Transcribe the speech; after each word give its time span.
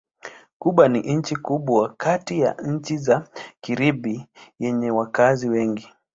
Kuba 0.59 0.87
ni 0.87 0.99
nchi 0.99 1.35
kubwa 1.35 1.93
kati 1.97 2.39
ya 2.39 2.53
nchi 2.65 2.97
za 2.97 3.27
Karibi 3.61 4.25
yenye 4.59 4.91
wakazi 4.91 5.49
wengi. 5.49 5.89